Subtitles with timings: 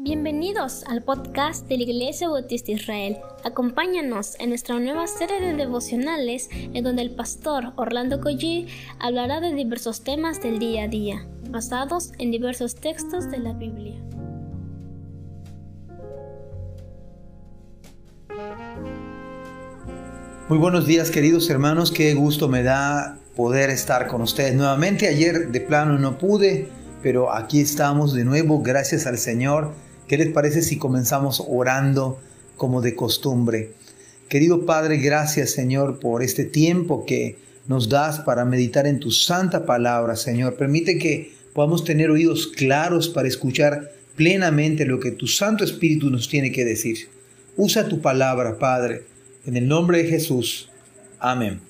[0.00, 3.16] Bienvenidos al podcast de la Iglesia Bautista Israel.
[3.42, 8.68] Acompáñanos en nuestra nueva serie de devocionales en donde el pastor Orlando Collie
[9.00, 14.00] hablará de diversos temas del día a día, basados en diversos textos de la Biblia.
[20.48, 25.08] Muy buenos días queridos hermanos, qué gusto me da poder estar con ustedes nuevamente.
[25.08, 26.68] Ayer de plano no pude,
[27.02, 32.18] pero aquí estamos de nuevo, gracias al Señor ¿Qué les parece si comenzamos orando
[32.56, 33.72] como de costumbre?
[34.30, 39.66] Querido Padre, gracias Señor por este tiempo que nos das para meditar en tu santa
[39.66, 40.54] palabra, Señor.
[40.56, 46.26] Permite que podamos tener oídos claros para escuchar plenamente lo que tu Santo Espíritu nos
[46.26, 47.10] tiene que decir.
[47.58, 49.02] Usa tu palabra, Padre,
[49.44, 50.70] en el nombre de Jesús.
[51.18, 51.60] Amén.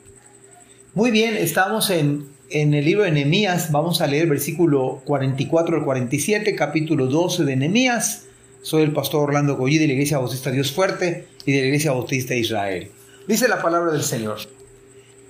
[0.94, 3.72] Muy bien, estamos en, en el libro de Nehemías.
[3.72, 8.27] Vamos a leer versículo 44 al 47, capítulo 12 de Nehemías.
[8.62, 11.92] Soy el pastor Orlando Goyi de la Iglesia Bautista Dios Fuerte y de la Iglesia
[11.92, 12.90] Bautista Israel.
[13.26, 14.38] Dice la palabra del Señor.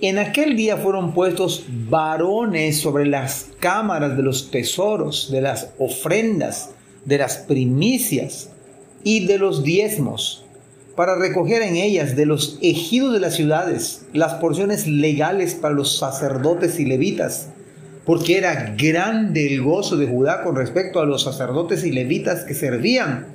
[0.01, 6.71] En aquel día fueron puestos varones sobre las cámaras de los tesoros, de las ofrendas,
[7.05, 8.51] de las primicias
[9.05, 10.45] y de los diezmos,
[10.97, 15.99] para recoger en ellas de los ejidos de las ciudades las porciones legales para los
[15.99, 17.49] sacerdotes y levitas
[18.09, 22.55] porque era grande el gozo de Judá con respecto a los sacerdotes y levitas que
[22.55, 23.27] servían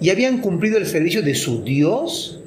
[0.00, 2.40] y habían cumplido el servicio de su Dios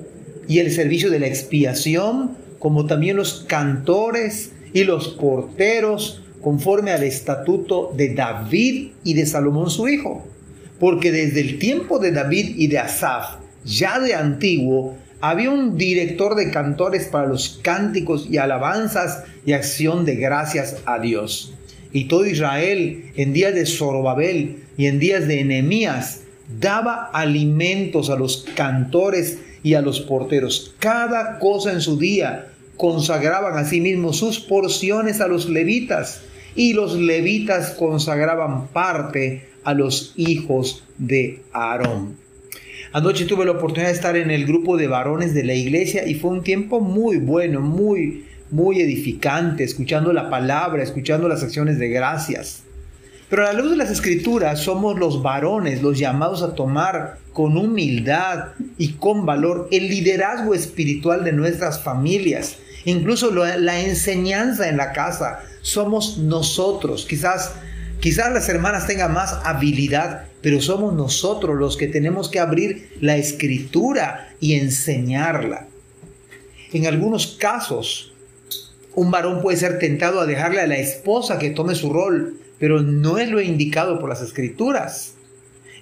[0.47, 7.03] y el servicio de la expiación, como también los cantores y los porteros, conforme al
[7.03, 10.25] estatuto de David y de Salomón su hijo.
[10.79, 16.33] Porque desde el tiempo de David y de Asaf, ya de antiguo, había un director
[16.33, 21.53] de cantores para los cánticos y alabanzas y acción de gracias a Dios
[21.91, 26.21] y todo Israel en días de Zorobabel y en días de Enemías
[26.59, 30.73] daba alimentos a los cantores y a los porteros.
[30.79, 36.21] Cada cosa en su día consagraban a sí mismos sus porciones a los levitas
[36.55, 42.17] y los levitas consagraban parte a los hijos de Aarón.
[42.91, 46.15] Anoche tuve la oportunidad de estar en el grupo de varones de la iglesia y
[46.15, 51.89] fue un tiempo muy bueno, muy muy edificante, escuchando la palabra, escuchando las acciones de
[51.89, 52.63] gracias.
[53.29, 57.57] Pero a la luz de las escrituras somos los varones los llamados a tomar con
[57.57, 64.93] humildad y con valor el liderazgo espiritual de nuestras familias, incluso la enseñanza en la
[64.93, 65.39] casa.
[65.61, 67.53] Somos nosotros, quizás
[67.99, 73.17] Quizás las hermanas tengan más habilidad, pero somos nosotros los que tenemos que abrir la
[73.17, 75.67] escritura y enseñarla.
[76.71, 78.08] En algunos casos,
[78.95, 82.81] un varón puede ser tentado a dejarle a la esposa que tome su rol, pero
[82.81, 85.15] no es lo indicado por las escrituras.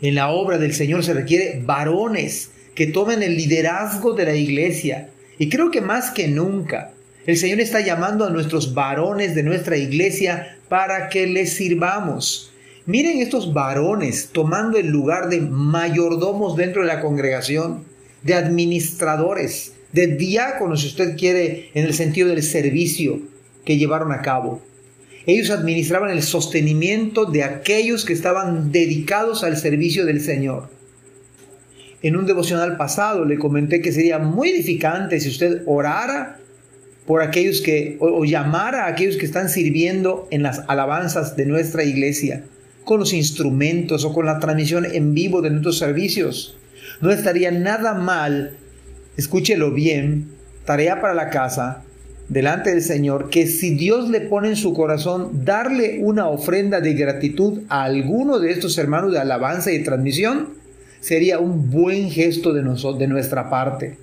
[0.01, 5.09] En la obra del Señor se requiere varones que tomen el liderazgo de la iglesia.
[5.39, 6.91] Y creo que más que nunca,
[7.25, 12.53] el Señor está llamando a nuestros varones de nuestra iglesia para que les sirvamos.
[12.85, 17.83] Miren estos varones tomando el lugar de mayordomos dentro de la congregación,
[18.23, 23.19] de administradores, de diáconos, si usted quiere, en el sentido del servicio
[23.65, 24.61] que llevaron a cabo.
[25.25, 30.69] Ellos administraban el sostenimiento de aquellos que estaban dedicados al servicio del Señor.
[32.03, 36.37] En un devocional pasado le comenté que sería muy edificante si usted orara
[37.07, 41.83] por aquellos que, o, llamara a aquellos que están sirviendo en las alabanzas de nuestra
[41.83, 42.43] iglesia,
[42.83, 46.55] con los instrumentos o con la transmisión en vivo de nuestros servicios.
[47.01, 48.57] No estaría nada mal
[49.17, 50.29] escúchelo bien,
[50.65, 51.83] tarea para la casa,
[52.29, 56.93] delante del Señor, que si Dios le pone en su corazón darle una ofrenda de
[56.93, 60.49] gratitud a alguno de estos hermanos de alabanza y transmisión,
[60.99, 63.97] sería un buen gesto de, nuestra parte.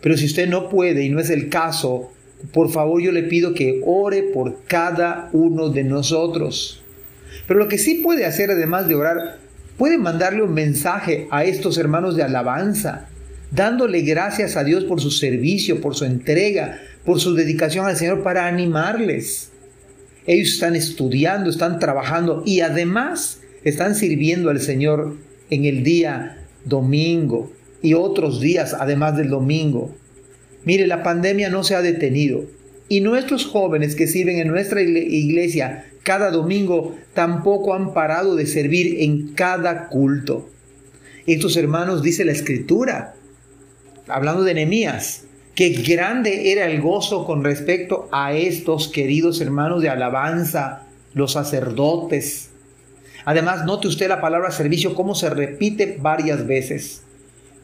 [0.00, 2.10] Pero si usted no puede y no es el caso,
[2.52, 6.82] por favor yo le pido que ore por cada uno de nosotros.
[7.46, 9.38] Pero lo que sí puede hacer, además de orar,
[9.78, 13.08] puede mandarle un mensaje a estos hermanos de alabanza,
[13.50, 18.22] dándole gracias a Dios por su servicio, por su entrega, por su dedicación al Señor
[18.22, 19.50] para animarles.
[20.26, 25.16] Ellos están estudiando, están trabajando y además están sirviendo al Señor
[25.50, 27.52] en el día domingo
[27.82, 29.94] y otros días además del domingo.
[30.64, 32.44] Mire, la pandemia no se ha detenido
[32.88, 38.98] y nuestros jóvenes que sirven en nuestra iglesia cada domingo tampoco han parado de servir
[39.00, 40.48] en cada culto.
[41.26, 43.16] Estos hermanos, dice la escritura,
[44.08, 45.24] hablando de Nehemías,
[45.54, 50.82] que grande era el gozo con respecto a estos queridos hermanos de alabanza,
[51.14, 52.50] los sacerdotes.
[53.24, 57.02] Además, note usted la palabra servicio, cómo se repite varias veces.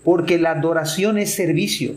[0.04, 1.96] Porque la adoración es servicio.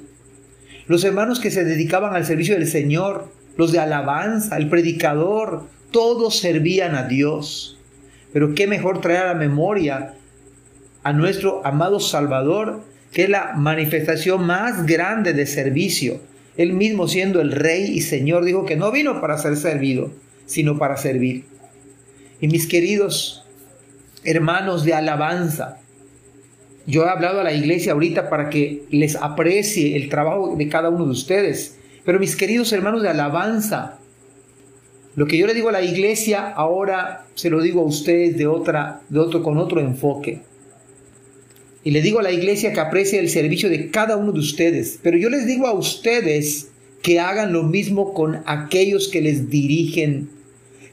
[0.88, 6.40] Los hermanos que se dedicaban al servicio del Señor, los de alabanza, el predicador, todos
[6.40, 7.80] servían a Dios.
[8.34, 10.14] Pero qué mejor traer a la memoria
[11.04, 12.82] a nuestro amado Salvador,
[13.16, 16.20] que es la manifestación más grande de servicio.
[16.58, 20.12] Él mismo siendo el rey y señor dijo que no vino para ser servido,
[20.46, 21.46] sino para servir.
[22.42, 23.46] Y mis queridos
[24.26, 25.80] hermanos de alabanza,
[26.88, 30.90] yo he hablado a la iglesia ahorita para que les aprecie el trabajo de cada
[30.90, 31.78] uno de ustedes.
[32.04, 33.98] Pero mis queridos hermanos de alabanza,
[35.16, 38.46] lo que yo le digo a la iglesia ahora se lo digo a ustedes de
[38.46, 40.42] otra, de otro, con otro enfoque.
[41.86, 45.00] Y le digo a la iglesia que aprecie el servicio de cada uno de ustedes.
[45.04, 46.70] Pero yo les digo a ustedes
[47.04, 50.32] que hagan lo mismo con aquellos que les dirigen,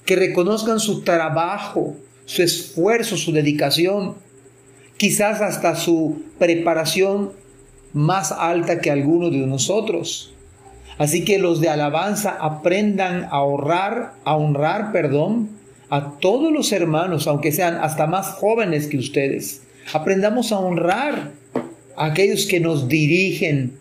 [0.05, 1.97] que reconozcan su trabajo,
[2.27, 4.17] su esfuerzo, su dedicación,
[4.99, 7.33] quizás hasta su preparación
[7.94, 10.35] más alta que alguno de nosotros.
[10.99, 15.49] Así que los de alabanza aprendan a ahorrar, a honrar, perdón,
[15.89, 19.62] a todos los hermanos, aunque sean hasta más jóvenes que ustedes.
[19.93, 21.32] Aprendamos a honrar
[21.96, 23.79] a aquellos que nos dirigen.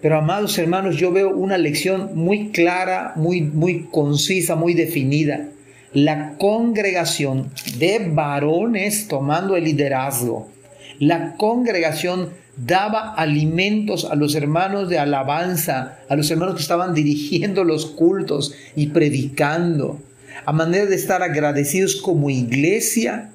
[0.00, 5.48] Pero amados hermanos, yo veo una lección muy clara, muy, muy concisa, muy definida.
[5.92, 10.50] La congregación de varones tomando el liderazgo.
[10.98, 17.64] La congregación daba alimentos a los hermanos de alabanza, a los hermanos que estaban dirigiendo
[17.64, 20.00] los cultos y predicando.
[20.44, 23.30] A manera de estar agradecidos como iglesia,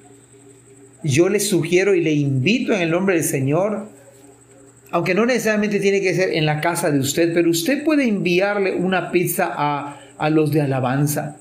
[1.04, 3.90] yo les sugiero y le invito en el nombre del Señor,
[4.92, 8.76] aunque no necesariamente tiene que ser en la casa de usted, pero usted puede enviarle
[8.76, 11.38] una pizza a, a los de alabanza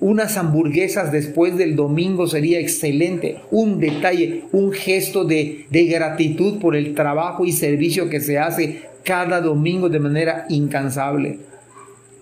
[0.00, 3.36] unas hamburguesas después del domingo sería excelente.
[3.50, 9.40] Un detalle, un gesto de, gratitud por el trabajo y servicio que se hace cada
[9.40, 11.38] domingo de manera incansable.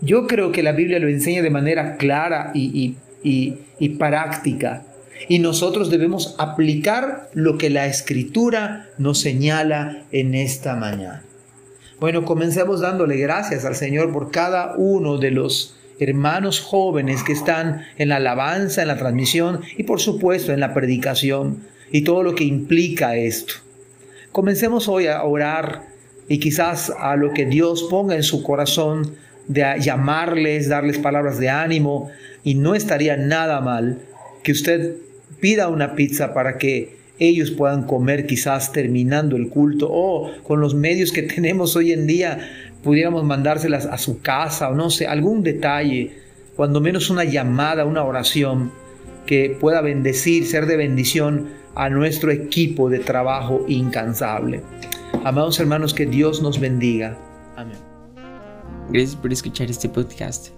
[0.01, 4.85] Yo creo que la Biblia lo enseña de manera clara y, y práctica.
[5.27, 11.25] Y nosotros debemos aplicar lo que la escritura nos señala en esta mañana.
[12.01, 17.85] Bueno, comencemos dándole gracias al Señor por cada uno de los hermanos jóvenes que están
[17.97, 22.37] en la alabanza, en la transmisión y por supuesto en la predicación y todo lo
[22.37, 23.55] que implica esto.
[24.31, 25.87] Comencemos hoy a orar
[26.29, 29.17] y quizás a lo que Dios ponga en su corazón
[29.49, 32.11] de llamarles, darles palabras de ánimo
[32.45, 33.99] y no estaría nada mal
[34.45, 34.97] que usted
[35.41, 40.75] pida una pizza para que ellos puedan comer quizás terminando el culto o con los
[40.75, 42.49] medios que tenemos hoy en día
[42.83, 46.13] pudiéramos mandárselas a su casa o no sé, algún detalle,
[46.57, 48.73] cuando menos una llamada, una oración
[49.27, 54.63] que pueda bendecir, ser de bendición a nuestro equipo de trabajo incansable.
[55.25, 57.17] Amados hermanos, que Dios nos bendiga.
[57.57, 57.77] Amén.
[58.91, 60.58] Gracias por escuchar este podcast.